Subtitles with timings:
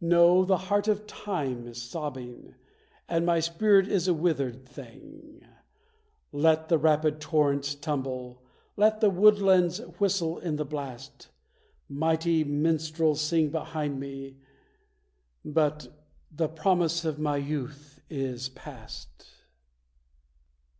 [0.00, 2.54] No, the heart of Time is sobbing,
[3.08, 5.44] and my spirit is a withered thing!
[6.30, 8.40] Let the rapid torrents tumble,
[8.76, 11.28] let the woodlands whistle in the blast;
[11.88, 14.36] Mighty minstrels sing behind me,
[15.44, 15.88] but
[16.30, 19.26] the promise of my youth is past.